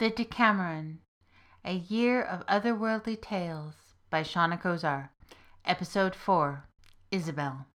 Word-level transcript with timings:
The 0.00 0.08
Decameron, 0.08 1.00
A 1.62 1.74
Year 1.74 2.22
of 2.22 2.46
Otherworldly 2.46 3.20
Tales 3.20 3.74
by 4.08 4.22
Seana 4.22 4.58
Kozar, 4.58 5.10
Episode 5.66 6.16
4 6.16 6.64
Isabel. 7.10 7.66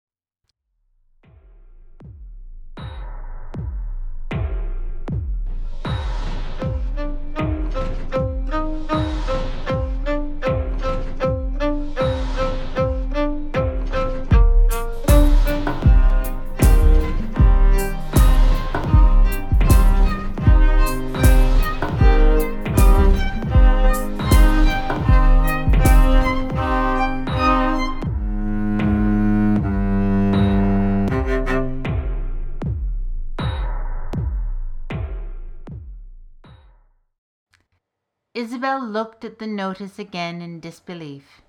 Isabel 38.45 38.79
looked 38.79 39.25
at 39.25 39.39
the 39.39 39.47
notice 39.47 39.97
again 39.97 40.39
in 40.39 40.59
disbelief. 40.59 41.41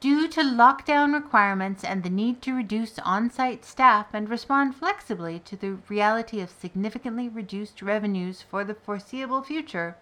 Due 0.00 0.26
to 0.26 0.40
lockdown 0.40 1.14
requirements 1.14 1.84
and 1.84 2.02
the 2.02 2.10
need 2.10 2.42
to 2.42 2.52
reduce 2.52 2.98
on 2.98 3.30
site 3.30 3.64
staff 3.64 4.08
and 4.12 4.28
respond 4.28 4.74
flexibly 4.74 5.38
to 5.38 5.54
the 5.54 5.78
reality 5.88 6.40
of 6.40 6.50
significantly 6.50 7.28
reduced 7.28 7.80
revenues 7.80 8.42
for 8.42 8.64
the 8.64 8.74
foreseeable 8.74 9.40
future, 9.44 9.96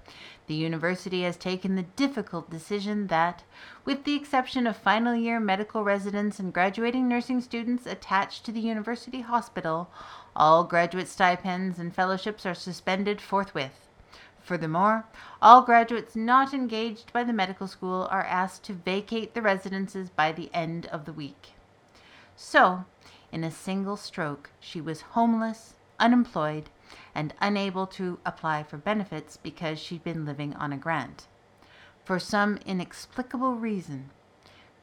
the 0.46 0.54
university 0.54 1.24
has 1.24 1.36
taken 1.36 1.76
the 1.76 1.82
difficult 1.82 2.48
decision 2.48 3.08
that, 3.08 3.42
with 3.84 4.04
the 4.04 4.16
exception 4.16 4.66
of 4.66 4.78
final 4.78 5.14
year 5.14 5.38
medical 5.38 5.84
residents 5.84 6.38
and 6.38 6.54
graduating 6.54 7.06
nursing 7.06 7.42
students 7.42 7.84
attached 7.84 8.46
to 8.46 8.52
the 8.52 8.60
university 8.60 9.20
hospital, 9.20 9.90
all 10.34 10.64
graduate 10.64 11.06
stipends 11.06 11.78
and 11.78 11.94
fellowships 11.94 12.46
are 12.46 12.54
suspended 12.54 13.20
forthwith. 13.20 13.87
Furthermore, 14.48 15.04
all 15.42 15.60
graduates 15.60 16.16
not 16.16 16.54
engaged 16.54 17.12
by 17.12 17.22
the 17.22 17.34
medical 17.34 17.66
school 17.66 18.08
are 18.10 18.24
asked 18.24 18.64
to 18.64 18.72
vacate 18.72 19.34
the 19.34 19.42
residences 19.42 20.08
by 20.08 20.32
the 20.32 20.48
end 20.54 20.86
of 20.86 21.04
the 21.04 21.12
week. 21.12 21.48
So, 22.34 22.86
in 23.30 23.44
a 23.44 23.50
single 23.50 23.98
stroke, 23.98 24.48
she 24.58 24.80
was 24.80 25.12
homeless, 25.12 25.74
unemployed, 26.00 26.70
and 27.14 27.34
unable 27.42 27.86
to 27.88 28.20
apply 28.24 28.62
for 28.62 28.78
benefits 28.78 29.36
because 29.36 29.78
she'd 29.78 30.02
been 30.02 30.24
living 30.24 30.54
on 30.54 30.72
a 30.72 30.78
grant. 30.78 31.26
For 32.06 32.18
some 32.18 32.58
inexplicable 32.64 33.56
reason, 33.56 34.08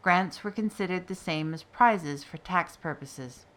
grants 0.04 0.44
were 0.44 0.52
considered 0.52 1.08
the 1.08 1.16
same 1.16 1.56
as 1.56 1.64
prizes 1.64 2.24
for 2.24 2.38
tax 2.38 2.78
purposes. 2.78 3.48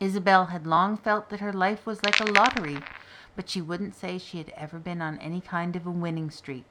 Isabel 0.00 0.46
had 0.46 0.66
long 0.66 0.98
felt 0.98 1.30
that 1.30 1.40
her 1.40 1.52
life 1.52 1.86
was 1.86 2.04
like 2.04 2.20
a 2.20 2.24
lottery 2.24 2.80
but 3.36 3.48
she 3.48 3.60
wouldn't 3.60 3.94
say 3.94 4.18
she 4.18 4.38
had 4.38 4.50
ever 4.56 4.78
been 4.78 5.00
on 5.00 5.18
any 5.18 5.40
kind 5.40 5.76
of 5.76 5.86
a 5.86 5.90
winning 5.90 6.30
streak. 6.30 6.64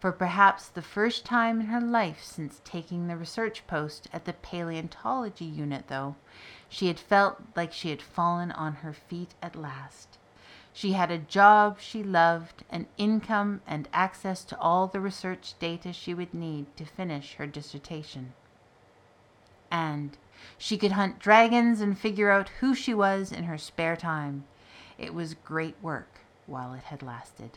For 0.00 0.12
perhaps 0.12 0.68
the 0.68 0.80
first 0.80 1.26
time 1.26 1.60
in 1.60 1.66
her 1.66 1.80
life 1.80 2.22
since 2.22 2.62
taking 2.64 3.06
the 3.06 3.16
research 3.16 3.66
post 3.66 4.08
at 4.12 4.24
the 4.24 4.32
paleontology 4.32 5.44
unit, 5.44 5.88
though, 5.88 6.16
she 6.70 6.86
had 6.86 6.98
felt 6.98 7.42
like 7.54 7.72
she 7.72 7.90
had 7.90 8.00
fallen 8.00 8.50
on 8.52 8.76
her 8.76 8.94
feet 8.94 9.34
at 9.42 9.54
last. 9.54 10.16
She 10.72 10.92
had 10.92 11.10
a 11.10 11.18
job 11.18 11.80
she 11.80 12.02
loved, 12.02 12.64
an 12.70 12.86
income, 12.96 13.60
and 13.66 13.88
access 13.92 14.44
to 14.44 14.58
all 14.58 14.86
the 14.86 15.00
research 15.00 15.54
data 15.58 15.92
she 15.92 16.14
would 16.14 16.32
need 16.32 16.74
to 16.76 16.84
finish 16.84 17.34
her 17.34 17.46
dissertation. 17.46 18.32
And 19.70 20.16
she 20.56 20.78
could 20.78 20.92
hunt 20.92 21.18
dragons 21.18 21.80
and 21.80 21.98
figure 21.98 22.30
out 22.30 22.48
who 22.60 22.74
she 22.74 22.94
was 22.94 23.32
in 23.32 23.44
her 23.44 23.58
spare 23.58 23.96
time. 23.96 24.44
It 25.00 25.14
was 25.14 25.32
great 25.32 25.76
work 25.80 26.20
while 26.46 26.74
it 26.74 26.84
had 26.84 27.02
lasted. 27.02 27.52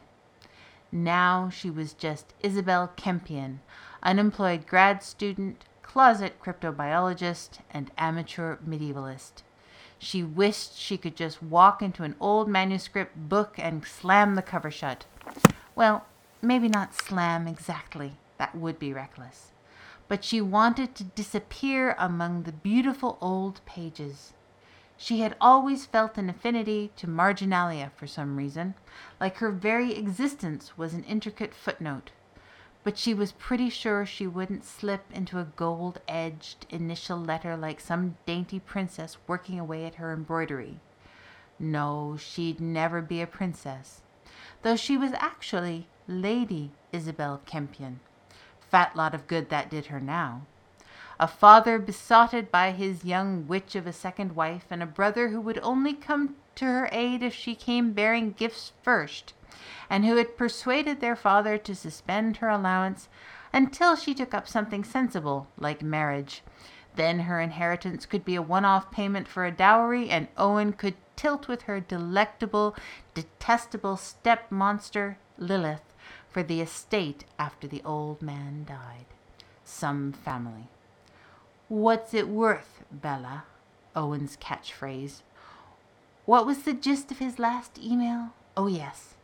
Now 0.94 1.50
she 1.50 1.70
was 1.70 1.94
just 1.94 2.34
Isabel 2.40 2.90
Kempion, 2.96 3.59
unemployed 4.02 4.66
grad 4.66 5.04
student, 5.04 5.66
closet 5.81 6.42
cryptobiologist, 6.42 7.59
and 7.70 7.92
amateur 7.98 8.58
medievalist. 8.66 9.44
She 10.00 10.24
wished 10.24 10.78
she 10.78 10.98
could 10.98 11.18
just 11.18 11.44
walk 11.44 11.81
into 11.81 12.04
an 12.04 12.16
old 12.20 12.48
manuscript 12.48 13.16
book 13.28 13.56
and 13.58 13.86
slam 13.86 14.36
the 14.36 14.42
cover 14.42 14.72
shut. 14.72 15.06
Well, 15.75 16.06
maybe 16.42 16.70
not 16.70 16.96
slam 16.96 17.46
exactly, 17.46 18.14
that 18.38 18.56
would 18.56 18.80
be 18.80 18.94
reckless. 18.94 19.52
But 20.08 20.24
she 20.24 20.40
wanted 20.40 20.96
to 20.96 21.04
disappear 21.04 21.96
among 22.00 22.44
the 22.44 22.54
beautiful 22.54 23.18
old 23.20 23.60
pages. 23.66 24.31
She 25.03 25.19
had 25.19 25.36
always 25.41 25.86
felt 25.86 26.18
an 26.18 26.30
affinity 26.30 26.94
to 26.96 27.09
marginalia 27.09 27.91
for 27.97 28.08
some 28.08 28.38
reason, 28.38 28.74
like 29.19 29.36
her 29.40 29.52
very 29.52 29.96
existence 29.97 30.78
was 30.78 30.94
an 30.94 31.03
intricate 31.03 31.53
footnote. 31.53 32.12
But 32.86 32.97
she 32.97 33.13
was 33.13 33.34
pretty 33.34 33.69
sure 33.69 34.06
she 34.06 34.28
wouldn't 34.28 34.63
slip 34.63 35.03
into 35.12 35.40
a 35.40 35.52
gold 35.58 36.00
edged 36.08 36.66
initial 36.69 37.18
letter 37.18 37.58
like 37.58 37.81
some 37.81 38.16
dainty 38.25 38.62
princess 38.62 39.18
working 39.28 39.59
away 39.59 39.84
at 39.84 39.96
her 39.96 40.13
embroidery. 40.13 40.80
No, 41.59 42.16
she'd 42.16 42.62
never 42.62 43.02
be 43.02 43.22
a 43.22 43.28
princess, 43.28 44.03
though 44.62 44.78
she 44.78 44.96
was 44.96 45.12
actually 45.16 45.90
Lady 46.08 46.72
Isabel 46.94 47.42
Kempion. 47.46 48.00
Fat 48.62 48.96
lot 48.96 49.13
of 49.13 49.28
good 49.28 49.50
that 49.50 49.69
did 49.69 49.88
her 49.88 50.00
now 50.00 50.44
a 51.19 51.28
father 51.28 51.78
besotted 51.79 52.51
by 52.51 52.72
his 52.72 53.06
young 53.06 53.47
witch 53.47 53.75
of 53.75 53.85
a 53.85 53.94
second 53.94 54.35
wife, 54.35 54.66
and 54.69 54.81
a 54.81 54.88
brother 54.88 55.29
who 55.29 55.40
would 55.41 55.59
only 55.62 55.94
come 55.94 56.35
to 56.56 56.66
her 56.66 56.90
aid 56.91 57.24
if 57.24 57.34
she 57.34 57.56
came 57.56 57.94
bearing 57.94 58.31
gifts 58.31 58.74
first, 58.81 59.34
and 59.90 60.06
who 60.06 60.16
had 60.16 60.38
persuaded 60.38 61.00
their 61.00 61.16
father 61.16 61.57
to 61.57 61.75
suspend 61.75 62.38
her 62.38 62.50
allowance 62.50 63.07
until 63.51 63.96
she 63.96 64.13
took 64.13 64.34
up 64.34 64.47
something 64.47 64.84
sensible 64.84 65.47
like 65.57 65.81
marriage. 65.81 66.41
Then 66.96 67.22
her 67.22 67.40
inheritance 67.40 68.06
could 68.06 68.25
be 68.25 68.35
a 68.35 68.41
one 68.41 68.66
off 68.66 68.91
payment 68.91 69.28
for 69.28 69.45
a 69.45 69.51
dowry, 69.51 70.09
and 70.09 70.28
Owen 70.38 70.74
could 70.74 70.95
tilt 71.16 71.47
with 71.47 71.63
her 71.63 71.80
delectable, 71.80 72.75
detestable 73.13 73.97
step 73.97 74.51
monster, 74.51 75.18
Lilith, 75.38 75.94
for 76.30 76.44
the 76.44 76.62
estate 76.62 77.25
after 77.40 77.68
the 77.68 77.81
old 77.84 78.22
man 78.22 78.66
died. 78.68 79.06
Some 79.63 80.12
family. 80.12 80.68
What's 81.74 82.14
it 82.14 82.28
worth, 82.28 82.84
Bella? 82.92 83.46
Owen's 83.96 84.38
catchphrase. 84.38 85.24
What 86.28 86.46
was 86.46 86.60
the 86.60 86.74
gist 86.74 87.10
of 87.10 87.18
his 87.18 87.40
last 87.40 87.80
email? 87.80 88.36
Oh, 88.56 88.68
yes. 88.68 89.16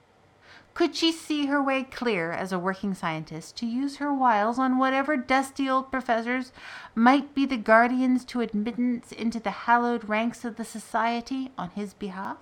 Could 0.74 0.96
she 0.96 1.12
see 1.12 1.46
her 1.46 1.62
way 1.62 1.84
clear 1.84 2.32
as 2.32 2.52
a 2.52 2.58
working 2.58 2.96
scientist 2.96 3.56
to 3.58 3.68
use 3.68 3.98
her 3.98 4.12
wiles 4.12 4.58
on 4.58 4.80
whatever 4.80 5.16
dusty 5.16 5.70
old 5.70 5.92
professors 5.92 6.52
might 6.96 7.36
be 7.36 7.46
the 7.46 7.56
guardians 7.56 8.26
to 8.26 8.42
admittance 8.42 9.12
into 9.12 9.40
the 9.40 9.52
hallowed 9.52 10.10
ranks 10.10 10.44
of 10.44 10.56
the 10.56 10.66
society 10.66 11.52
on 11.56 11.70
his 11.76 11.94
behalf? 11.94 12.38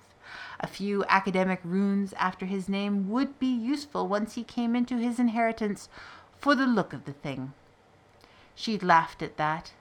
A 0.61 0.67
few 0.67 1.03
academic 1.09 1.59
runes 1.65 2.13
after 2.13 2.45
his 2.45 2.69
name 2.69 3.09
would 3.09 3.37
be 3.39 3.53
useful 3.53 4.07
once 4.07 4.35
he 4.35 4.45
came 4.45 4.73
into 4.73 4.95
his 4.95 5.19
inheritance 5.19 5.89
for 6.39 6.55
the 6.55 6.65
look 6.65 6.93
of 6.93 7.03
the 7.03 7.11
thing. 7.11 7.51
She 8.55 8.79
laughed 8.79 9.21
at 9.21 9.35
that 9.35 9.73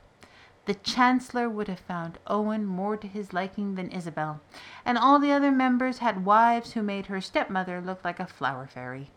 the 0.66 0.74
Chancellor 0.74 1.48
would 1.48 1.68
have 1.68 1.80
found 1.80 2.18
Owen 2.26 2.66
more 2.66 2.96
to 2.96 3.06
his 3.06 3.32
liking 3.32 3.76
than 3.76 3.88
Isabel, 3.90 4.40
and 4.84 4.98
all 4.98 5.18
the 5.18 5.30
other 5.30 5.52
members 5.52 5.98
had 5.98 6.24
wives 6.24 6.72
who 6.72 6.82
made 6.82 7.06
her 7.06 7.20
stepmother 7.20 7.80
look 7.80 8.04
like 8.04 8.20
a 8.20 8.26
flower 8.26 8.66
fairy. 8.66 9.10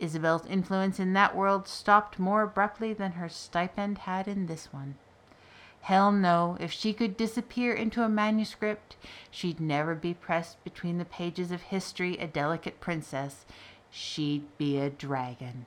Isabel's 0.00 0.46
influence 0.46 0.98
in 0.98 1.12
that 1.12 1.36
world 1.36 1.68
stopped 1.68 2.18
more 2.18 2.42
abruptly 2.42 2.92
than 2.92 3.12
her 3.12 3.28
stipend 3.28 3.98
had 3.98 4.26
in 4.26 4.46
this 4.46 4.72
one. 4.72 4.96
Hell 5.82 6.10
no, 6.10 6.56
if 6.58 6.72
she 6.72 6.92
could 6.92 7.16
disappear 7.16 7.72
into 7.72 8.02
a 8.02 8.08
manuscript, 8.08 8.96
she'd 9.30 9.60
never 9.60 9.94
be 9.94 10.14
pressed 10.14 10.62
between 10.64 10.98
the 10.98 11.04
pages 11.04 11.50
of 11.50 11.62
history 11.62 12.16
a 12.16 12.26
delicate 12.26 12.80
princess. 12.80 13.44
She'd 13.90 14.44
be 14.58 14.78
a 14.78 14.88
dragon. 14.88 15.66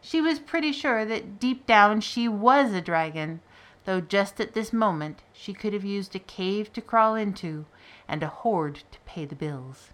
She 0.00 0.20
was 0.20 0.38
pretty 0.38 0.72
sure 0.72 1.04
that 1.04 1.40
deep 1.40 1.66
down 1.66 2.02
she 2.02 2.28
was 2.28 2.72
a 2.72 2.80
dragon, 2.80 3.40
though 3.88 4.02
just 4.02 4.38
at 4.38 4.52
this 4.52 4.70
moment 4.70 5.22
she 5.32 5.54
could 5.54 5.72
have 5.72 5.82
used 5.82 6.14
a 6.14 6.18
cave 6.18 6.70
to 6.70 6.82
crawl 6.82 7.14
into 7.14 7.64
and 8.06 8.22
a 8.22 8.28
hoard 8.28 8.82
to 8.92 8.98
pay 9.06 9.24
the 9.24 9.34
bills. 9.34 9.92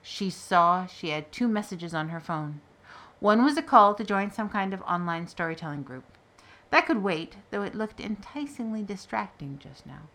She 0.00 0.30
saw 0.30 0.86
she 0.86 1.10
had 1.10 1.30
two 1.30 1.46
messages 1.46 1.92
on 1.92 2.08
her 2.08 2.18
phone. 2.18 2.62
One 3.20 3.44
was 3.44 3.58
a 3.58 3.62
call 3.62 3.94
to 3.96 4.04
join 4.04 4.30
some 4.30 4.48
kind 4.48 4.72
of 4.72 4.80
online 4.82 5.26
storytelling 5.28 5.82
group. 5.82 6.04
That 6.70 6.86
could 6.86 7.02
wait, 7.02 7.36
though 7.50 7.60
it 7.60 7.74
looked 7.74 8.00
enticingly 8.00 8.82
distracting 8.82 9.58
just 9.58 9.84
now. 9.84 10.08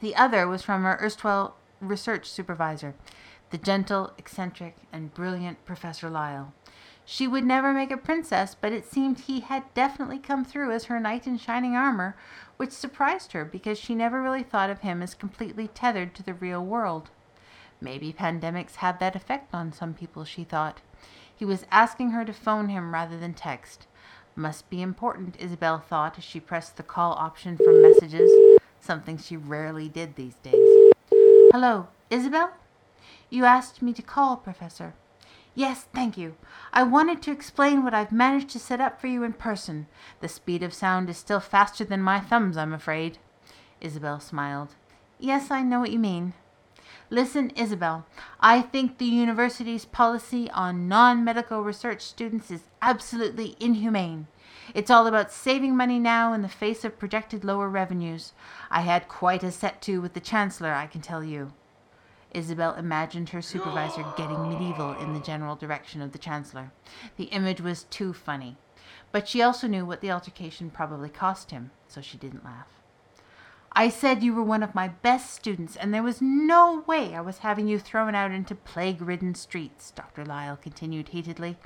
The 0.00 0.16
other 0.16 0.48
was 0.48 0.62
from 0.62 0.84
her 0.84 0.98
erstwhile 1.02 1.54
research 1.82 2.30
supervisor. 2.30 2.94
the 3.50 3.58
gentle, 3.58 4.12
eccentric, 4.16 4.76
and 4.90 5.12
brilliant 5.12 5.66
Professor 5.66 6.08
Lyle. 6.08 6.54
She 7.12 7.26
would 7.26 7.44
never 7.44 7.72
make 7.72 7.90
a 7.90 7.96
princess, 7.96 8.54
but 8.54 8.72
it 8.72 8.84
seemed 8.84 9.18
he 9.18 9.40
had 9.40 9.74
definitely 9.74 10.20
come 10.20 10.44
through 10.44 10.70
as 10.70 10.84
her 10.84 11.00
knight 11.00 11.26
in 11.26 11.38
shining 11.38 11.74
armor, 11.74 12.14
which 12.56 12.70
surprised 12.70 13.32
her 13.32 13.44
because 13.44 13.80
she 13.80 13.96
never 13.96 14.22
really 14.22 14.44
thought 14.44 14.70
of 14.70 14.82
him 14.82 15.02
as 15.02 15.16
completely 15.16 15.66
tethered 15.66 16.14
to 16.14 16.22
the 16.22 16.34
real 16.34 16.64
world. 16.64 17.10
Maybe 17.80 18.12
pandemics 18.12 18.76
had 18.76 19.00
that 19.00 19.16
effect 19.16 19.52
on 19.52 19.72
some 19.72 19.92
people, 19.92 20.24
she 20.24 20.44
thought. 20.44 20.82
He 21.34 21.44
was 21.44 21.66
asking 21.72 22.12
her 22.12 22.24
to 22.24 22.32
phone 22.32 22.68
him 22.68 22.94
rather 22.94 23.18
than 23.18 23.34
text. 23.34 23.88
Must 24.36 24.70
be 24.70 24.80
important, 24.80 25.34
Isabel 25.40 25.80
thought 25.80 26.16
as 26.16 26.22
she 26.22 26.38
pressed 26.38 26.76
the 26.76 26.84
call 26.84 27.14
option 27.14 27.56
for 27.56 27.72
messages, 27.72 28.30
something 28.78 29.18
she 29.18 29.36
rarely 29.36 29.88
did 29.88 30.14
these 30.14 30.36
days. 30.44 30.92
Hello, 31.10 31.88
Isabel? 32.08 32.52
You 33.30 33.46
asked 33.46 33.82
me 33.82 33.92
to 33.94 34.00
call, 34.00 34.36
Professor. 34.36 34.94
Yes, 35.54 35.86
thank 35.92 36.16
you. 36.16 36.36
I 36.72 36.84
wanted 36.84 37.22
to 37.22 37.32
explain 37.32 37.82
what 37.82 37.94
I've 37.94 38.12
managed 38.12 38.50
to 38.50 38.58
set 38.58 38.80
up 38.80 39.00
for 39.00 39.08
you 39.08 39.24
in 39.24 39.32
person. 39.32 39.88
The 40.20 40.28
speed 40.28 40.62
of 40.62 40.72
sound 40.72 41.10
is 41.10 41.18
still 41.18 41.40
faster 41.40 41.84
than 41.84 42.02
my 42.02 42.20
thumbs, 42.20 42.56
I'm 42.56 42.72
afraid. 42.72 43.18
Isabel 43.80 44.20
smiled. 44.20 44.76
Yes, 45.18 45.50
I 45.50 45.62
know 45.62 45.80
what 45.80 45.90
you 45.90 45.98
mean. 45.98 46.34
Listen, 47.12 47.50
Isabel, 47.50 48.06
I 48.38 48.62
think 48.62 48.98
the 48.98 49.04
university's 49.04 49.84
policy 49.84 50.48
on 50.50 50.86
non 50.86 51.24
medical 51.24 51.64
research 51.64 52.02
students 52.02 52.52
is 52.52 52.62
absolutely 52.80 53.56
inhumane. 53.58 54.28
It's 54.74 54.90
all 54.90 55.08
about 55.08 55.32
saving 55.32 55.76
money 55.76 55.98
now 55.98 56.32
in 56.32 56.42
the 56.42 56.48
face 56.48 56.84
of 56.84 56.98
projected 56.98 57.42
lower 57.42 57.68
revenues. 57.68 58.32
I 58.70 58.82
had 58.82 59.08
quite 59.08 59.42
a 59.42 59.50
set 59.50 59.82
to 59.82 60.00
with 60.00 60.14
the 60.14 60.20
Chancellor, 60.20 60.72
I 60.72 60.86
can 60.86 61.00
tell 61.00 61.24
you. 61.24 61.52
Isabel 62.32 62.74
imagined 62.74 63.30
her 63.30 63.42
supervisor 63.42 64.04
getting 64.16 64.48
medieval 64.48 64.92
in 64.92 65.12
the 65.12 65.20
general 65.20 65.56
direction 65.56 66.00
of 66.00 66.12
the 66.12 66.18
Chancellor. 66.18 66.72
The 67.16 67.24
image 67.24 67.60
was 67.60 67.84
too 67.84 68.12
funny. 68.12 68.56
But 69.12 69.28
she 69.28 69.42
also 69.42 69.66
knew 69.66 69.84
what 69.84 70.00
the 70.00 70.10
altercation 70.10 70.70
probably 70.70 71.08
cost 71.08 71.50
him, 71.50 71.70
so 71.88 72.00
she 72.00 72.16
didn't 72.16 72.44
laugh. 72.44 72.68
I 73.72 73.88
said 73.88 74.22
you 74.22 74.34
were 74.34 74.42
one 74.42 74.62
of 74.62 74.74
my 74.74 74.88
best 74.88 75.32
students, 75.32 75.76
and 75.76 75.92
there 75.92 76.02
was 76.02 76.20
no 76.20 76.84
way 76.86 77.14
I 77.14 77.20
was 77.20 77.38
having 77.38 77.68
you 77.68 77.78
thrown 77.78 78.14
out 78.14 78.32
into 78.32 78.54
plague 78.54 79.00
ridden 79.00 79.34
streets, 79.34 79.90
Dr. 79.90 80.24
Lyle 80.24 80.56
continued 80.56 81.08
heatedly. 81.08 81.56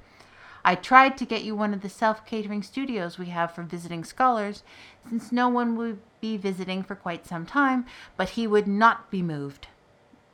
I 0.67 0.75
tried 0.75 1.19
to 1.19 1.27
get 1.27 1.45
you 1.45 1.55
one 1.55 1.75
of 1.75 1.83
the 1.83 1.89
self 1.91 2.25
catering 2.25 2.63
studios 2.63 3.19
we 3.19 3.27
have 3.27 3.55
for 3.55 3.63
visiting 3.63 4.05
scholars, 4.05 4.63
since 5.09 5.31
no 5.31 5.49
one 5.49 5.77
would 5.77 6.01
be 6.21 6.39
visiting 6.39 6.83
for 6.83 6.95
quite 6.95 7.27
some 7.27 7.45
time, 7.45 7.85
but 8.17 8.31
he 8.31 8.47
would 8.47 8.67
not 8.67 9.11
be 9.11 9.23
moved 9.23 9.69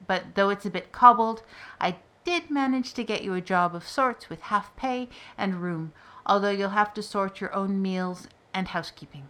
but 0.06 0.34
though 0.34 0.50
it's 0.50 0.66
a 0.66 0.70
bit 0.70 0.92
cobbled, 0.92 1.42
I 1.80 1.96
did 2.24 2.50
manage 2.50 2.92
to 2.94 3.04
get 3.04 3.22
you 3.22 3.34
a 3.34 3.40
job 3.40 3.74
of 3.74 3.86
sorts 3.86 4.28
with 4.28 4.42
half 4.42 4.74
pay 4.76 5.08
and 5.38 5.62
room, 5.62 5.92
although 6.26 6.50
you'll 6.50 6.70
have 6.70 6.94
to 6.94 7.02
sort 7.02 7.40
your 7.40 7.54
own 7.54 7.80
meals 7.80 8.28
and 8.52 8.68
housekeeping. 8.68 9.28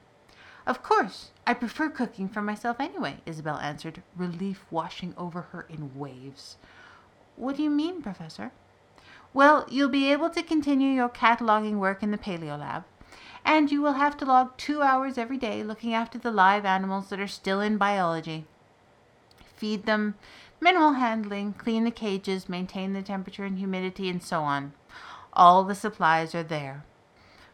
Of 0.67 0.83
course, 0.83 1.31
I 1.47 1.55
prefer 1.55 1.89
cooking 1.89 2.29
for 2.29 2.43
myself 2.43 2.79
anyway, 2.79 3.19
Isabel 3.27 3.57
answered, 3.57 4.03
relief 4.17 4.65
washing 4.71 5.15
over 5.17 5.43
her 5.53 5.67
in 5.69 5.99
waves. 5.99 6.57
What 7.37 7.57
do 7.57 7.63
you 7.63 7.71
mean, 7.71 8.03
Professor? 8.03 8.53
Well, 9.33 9.67
you'll 9.71 9.89
be 9.89 10.13
able 10.13 10.31
to 10.31 10.43
continue 10.43 10.91
your 10.91 11.09
cataloging 11.09 11.79
work 11.79 12.03
in 12.03 12.11
the 12.11 12.19
Paleo 12.19 12.59
Lab, 12.59 12.85
and 13.45 13.71
you 13.71 13.81
will 13.81 13.95
have 13.95 14.17
to 14.19 14.25
log 14.25 14.57
two 14.57 14.83
hours 14.83 15.17
every 15.17 15.39
day 15.39 15.63
looking 15.63 15.95
after 15.95 16.19
the 16.19 16.31
live 16.31 16.65
animals 16.65 17.09
that 17.09 17.21
are 17.21 17.29
still 17.29 17.61
in 17.61 17.79
biology. 17.79 18.45
Feed 19.57 19.87
them, 19.87 20.17
minimal 20.61 20.93
handling, 20.93 21.55
clean 21.55 21.85
the 21.85 21.91
cages, 21.91 22.49
maintain 22.49 22.93
the 22.93 23.03
temperature 23.03 23.45
and 23.45 23.59
humidity, 23.59 24.09
and 24.09 24.23
so 24.23 24.43
on. 24.43 24.73
All 25.33 25.65
the 25.65 25.75
supplies 25.75 26.35
are 26.35 26.43
there. 26.43 26.85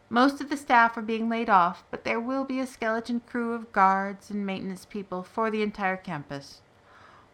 Most 0.09 0.39
of 0.39 0.49
the 0.49 0.57
staff 0.57 0.95
are 0.95 1.01
being 1.01 1.27
laid 1.27 1.49
off, 1.49 1.83
but 1.91 2.03
there 2.03 2.19
will 2.19 2.45
be 2.45 2.59
a 2.59 2.67
skeleton 2.67 3.19
crew 3.19 3.53
of 3.53 3.73
guards 3.73 4.29
and 4.29 4.45
maintenance 4.45 4.85
people 4.85 5.21
for 5.21 5.51
the 5.51 5.61
entire 5.61 5.97
campus. 5.97 6.61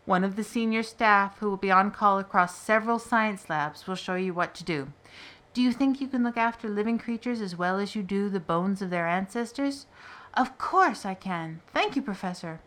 One 0.05 0.23
of 0.23 0.35
the 0.35 0.43
senior 0.43 0.83
staff, 0.83 1.37
who 1.37 1.49
will 1.49 1.57
be 1.57 1.71
on 1.71 1.91
call 1.91 2.19
across 2.19 2.57
several 2.57 2.99
science 2.99 3.49
labs, 3.49 3.87
will 3.87 3.95
show 3.95 4.15
you 4.15 4.33
what 4.33 4.53
to 4.55 4.63
do. 4.63 4.91
Do 5.53 5.61
you 5.61 5.71
think 5.71 6.01
you 6.01 6.07
can 6.07 6.23
look 6.23 6.35
after 6.35 6.67
living 6.67 6.97
creatures 6.97 7.39
as 7.39 7.55
well 7.55 7.79
as 7.79 7.95
you 7.95 8.01
do 8.01 8.27
the 8.27 8.39
bones 8.39 8.81
of 8.81 8.89
their 8.89 9.07
ancestors? 9.07 9.85
Of 10.33 10.57
course 10.57 11.05
I 11.05 11.13
can. 11.13 11.61
Thank 11.73 11.95
you, 11.95 12.01
Professor. 12.01 12.59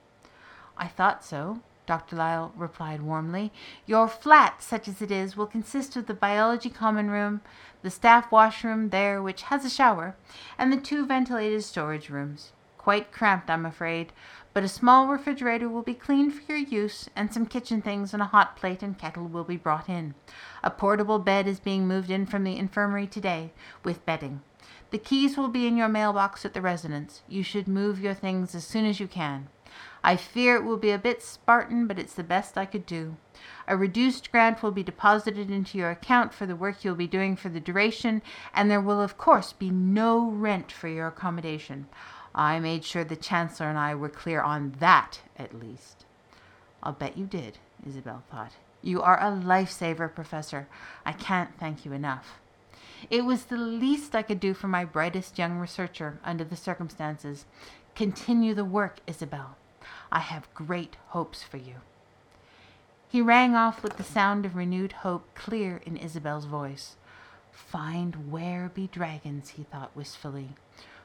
I 0.79 0.87
thought 0.87 1.25
so. 1.25 1.61
Dr. 1.87 2.17
Lyle 2.17 2.53
replied 2.57 3.03
warmly. 3.03 3.53
Your 3.87 4.09
flat, 4.09 4.63
such 4.63 4.89
as 4.89 5.01
it 5.01 5.11
is, 5.11 5.37
will 5.37 5.47
consist 5.47 5.97
of 5.97 6.07
the 6.07 6.15
biology 6.15 6.69
common 6.69 7.11
room, 7.11 7.41
the 7.83 7.91
staff 7.91 8.33
washroom 8.33 8.91
there, 8.91 9.23
which 9.23 9.43
has 9.43 9.65
a 9.65 9.71
shower, 9.71 10.17
and 10.59 10.73
the 10.73 10.77
two 10.77 11.07
ventilated 11.07 11.63
storage 11.63 12.11
rooms. 12.11 12.53
Quite 12.77 13.13
cramped, 13.13 13.51
I'm 13.51 13.67
afraid, 13.67 14.13
but 14.53 14.63
a 14.63 14.69
small 14.69 15.09
refrigerator 15.09 15.69
will 15.69 15.83
be 15.83 15.95
cleaned 15.95 16.35
for 16.35 16.53
your 16.53 16.59
use, 16.59 17.09
and 17.15 17.33
some 17.33 17.47
kitchen 17.47 17.83
things 17.83 18.13
and 18.13 18.23
a 18.23 18.27
hot 18.27 18.57
plate 18.57 18.83
and 18.83 18.97
kettle 18.97 19.27
will 19.27 19.45
be 19.45 19.57
brought 19.57 19.89
in. 19.89 20.15
A 20.63 20.71
portable 20.71 21.19
bed 21.19 21.47
is 21.47 21.61
being 21.61 21.87
moved 21.87 22.11
in 22.11 22.27
from 22.27 22.45
the 22.45 22.57
infirmary 22.57 23.07
today, 23.07 23.53
with 23.85 24.07
bedding. 24.07 24.43
The 24.91 24.99
keys 24.99 25.37
will 25.37 25.49
be 25.49 25.67
in 25.67 25.77
your 25.77 25.89
mailbox 25.89 26.45
at 26.45 26.55
the 26.55 26.61
residence. 26.61 27.23
You 27.29 27.43
should 27.43 27.67
move 27.67 28.01
your 28.01 28.15
things 28.15 28.55
as 28.55 28.65
soon 28.65 28.85
as 28.85 29.01
you 29.01 29.09
can. 29.09 29.49
I 30.07 30.15
fear 30.15 30.55
it 30.55 30.63
will 30.63 30.77
be 30.77 30.93
a 30.93 30.99
bit 30.99 31.21
Spartan, 31.21 31.89
but 31.89 31.99
it's 31.99 32.15
the 32.15 32.23
best 32.23 32.57
I 32.57 32.65
could 32.65 32.87
do. 32.87 33.17
A 33.67 33.77
reduced 33.77 34.31
grant 34.31 34.63
will 34.63 34.71
be 34.71 34.85
deposited 34.85 35.51
into 35.51 35.79
your 35.79 35.91
account 35.91 36.33
for 36.33 36.47
the 36.47 36.55
work 36.55 36.85
you'll 36.85 36.95
be 36.95 37.09
doing 37.09 37.35
for 37.35 37.49
the 37.49 37.59
duration, 37.59 38.23
and 38.55 38.71
there 38.71 38.81
will, 38.81 39.01
of 39.01 39.19
course, 39.19 39.53
be 39.53 39.69
no 39.69 40.31
rent 40.31 40.71
for 40.71 40.87
your 40.87 41.09
accommodation. 41.09 41.89
I 42.37 42.61
made 42.61 42.85
sure 42.85 43.03
the 43.03 43.17
Chancellor 43.17 43.69
and 43.69 43.77
I 43.77 43.97
were 43.97 44.09
clear 44.09 44.41
on 44.41 44.77
that, 44.79 45.23
at 45.37 45.59
least. 45.59 46.05
I'll 46.85 46.93
bet 46.93 47.19
you 47.19 47.27
did, 47.27 47.59
Isabel 47.85 48.23
thought. 48.31 48.53
You 48.83 49.03
are 49.03 49.19
a 49.19 49.33
lifesaver, 49.33 50.15
Professor. 50.15 50.69
I 51.05 51.15
can't 51.15 51.59
thank 51.59 51.85
you 51.85 51.93
enough. 51.93 52.39
It 53.11 53.25
was 53.25 53.47
the 53.47 53.57
least 53.57 54.15
I 54.15 54.23
could 54.23 54.39
do 54.39 54.55
for 54.55 54.69
my 54.69 54.85
brightest 54.85 55.37
young 55.37 55.59
researcher 55.59 56.21
under 56.23 56.45
the 56.45 56.55
circumstances. 56.55 57.45
Continue 57.97 58.55
the 58.55 58.65
work, 58.65 59.01
Isabel. 59.09 59.57
I 60.11 60.21
have 60.21 60.53
great 60.55 60.97
hopes 61.09 61.43
for 61.43 61.57
you. 61.57 61.77
He 63.09 63.23
rang 63.23 63.55
off 63.55 63.83
with 63.83 63.97
the 63.97 64.05
sound 64.05 64.45
of 64.45 64.57
renewed 64.57 64.93
hope 64.93 65.35
clear 65.35 65.81
in 65.87 65.97
Isabel's 65.97 66.45
voice. 66.45 66.97
Find 67.51 68.31
where 68.31 68.71
be 68.75 68.89
dragons, 68.89 69.51
he 69.51 69.63
thought 69.65 69.97
wistfully. 69.97 70.51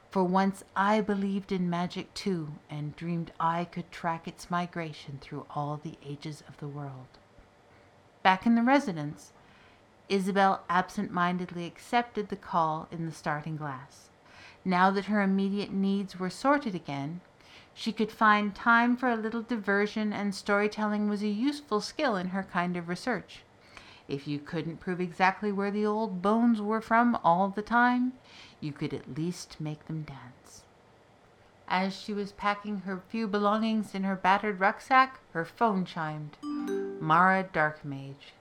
For 0.10 0.24
once 0.24 0.64
I 0.76 1.00
believed 1.00 1.54
in 1.54 1.70
magic 1.70 2.14
too, 2.14 2.56
and 2.70 2.96
dreamed 2.96 3.32
I 3.40 3.64
could 3.66 3.92
track 3.92 4.28
its 4.28 4.52
migration 4.52 5.20
through 5.22 5.46
all 5.52 5.78
the 5.78 5.98
ages 6.06 6.44
of 6.50 6.58
the 6.58 6.68
world. 6.68 7.08
Back 8.22 8.46
in 8.46 8.56
the 8.56 8.62
residence, 8.62 9.32
Isabel 10.10 10.64
absent 10.70 11.12
mindedly 11.12 11.66
accepted 11.66 12.28
the 12.28 12.36
call 12.36 12.90
in 12.92 13.06
the 13.06 13.14
starting 13.14 13.56
glass. 13.56 14.10
Now 14.66 14.92
that 14.92 15.06
her 15.06 15.22
immediate 15.22 15.72
needs 15.72 16.20
were 16.20 16.30
sorted 16.30 16.76
again, 16.76 17.22
she 17.74 17.92
could 17.92 18.12
find 18.12 18.54
time 18.54 18.98
for 18.98 19.10
a 19.10 19.16
little 19.16 19.42
diversion, 19.42 20.12
and 20.12 20.36
storytelling 20.36 21.08
was 21.10 21.24
a 21.24 21.28
useful 21.28 21.82
skill 21.82 22.16
in 22.16 22.30
her 22.30 22.44
kind 22.44 22.76
of 22.76 22.90
research. 22.90 23.44
If 24.08 24.28
you 24.28 24.40
couldn't 24.40 24.82
prove 24.82 25.00
exactly 25.00 25.52
where 25.52 25.72
the 25.72 25.86
old 25.86 26.22
bones 26.22 26.62
were 26.62 26.82
from 26.82 27.18
all 27.24 27.50
the 27.50 27.62
time, 27.62 28.14
you 28.60 28.74
could 28.74 28.94
at 28.94 29.16
least 29.16 29.56
make 29.60 29.86
them 29.88 30.04
dance. 30.04 30.64
As 31.68 31.96
she 31.96 32.14
was 32.14 32.34
packing 32.34 32.80
her 32.80 33.02
few 33.08 33.28
belongings 33.28 33.96
in 33.96 34.04
her 34.04 34.18
battered 34.18 34.60
rucksack, 34.60 35.22
her 35.32 35.46
phone 35.46 35.86
chimed. 35.86 36.38
Mara 37.00 37.46
Darkmage. 37.46 38.34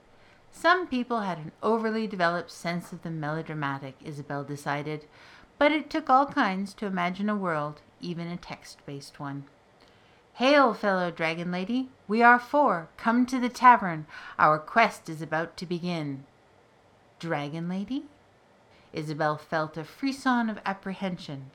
Some 0.51 0.85
people 0.85 1.21
had 1.21 1.37
an 1.37 1.53
overly 1.63 2.05
developed 2.07 2.51
sense 2.51 2.91
of 2.91 3.03
the 3.03 3.09
melodramatic, 3.09 3.95
Isabel 4.03 4.43
decided, 4.43 5.05
but 5.57 5.71
it 5.71 5.89
took 5.89 6.09
all 6.09 6.25
kinds 6.25 6.73
to 6.73 6.85
imagine 6.85 7.29
a 7.29 7.35
world 7.35 7.81
even 8.01 8.27
a 8.27 8.37
text 8.37 8.85
based 8.85 9.19
one. 9.19 9.45
Hail, 10.33 10.73
fellow 10.73 11.11
dragon 11.11 11.51
lady! 11.51 11.89
We 12.07 12.21
are 12.21 12.39
four. 12.39 12.89
Come 12.97 13.25
to 13.27 13.39
the 13.39 13.49
tavern. 13.49 14.05
Our 14.39 14.59
quest 14.59 15.09
is 15.09 15.21
about 15.21 15.57
to 15.57 15.65
begin. 15.65 16.25
Dragon 17.19 17.69
lady? 17.69 18.05
Isabel 18.93 19.37
felt 19.37 19.77
a 19.77 19.83
frisson 19.83 20.49
of 20.49 20.59
apprehension, 20.65 21.51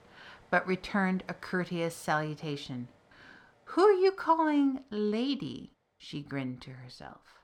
but 0.50 0.66
returned 0.66 1.24
a 1.28 1.34
courteous 1.34 1.94
salutation. 1.94 2.88
Who 3.70 3.82
are 3.82 3.92
you 3.92 4.12
calling 4.12 4.80
lady? 4.90 5.72
She 5.98 6.22
grinned 6.22 6.60
to 6.62 6.70
herself. 6.70 7.36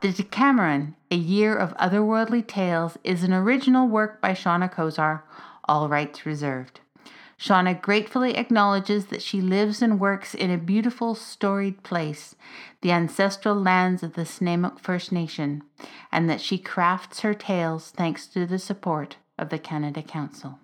The 0.00 0.12
Decameron, 0.12 0.96
A 1.10 1.16
Year 1.16 1.56
of 1.56 1.74
Otherworldly 1.76 2.46
Tales, 2.46 2.98
is 3.02 3.22
an 3.22 3.32
original 3.32 3.88
work 3.88 4.20
by 4.20 4.32
Seana 4.32 4.72
Kozar, 4.72 5.22
all 5.64 5.88
rights 5.88 6.26
reserved. 6.26 6.80
Seana 7.38 7.80
gratefully 7.80 8.36
acknowledges 8.36 9.06
that 9.06 9.22
she 9.22 9.40
lives 9.40 9.82
and 9.82 10.00
works 10.00 10.34
in 10.34 10.50
a 10.50 10.56
beautiful, 10.56 11.14
storied 11.14 11.82
place, 11.82 12.34
the 12.80 12.92
ancestral 12.92 13.54
lands 13.54 14.02
of 14.02 14.14
the 14.14 14.22
Snuneymuxw 14.22 14.80
First 14.80 15.12
Nation, 15.12 15.62
and 16.10 16.30
that 16.30 16.40
she 16.40 16.58
crafts 16.58 17.20
her 17.20 17.34
tales 17.34 17.90
thanks 17.90 18.26
to 18.28 18.46
the 18.46 18.58
support 18.58 19.16
of 19.38 19.50
the 19.50 19.58
Canada 19.58 20.02
Council. 20.02 20.60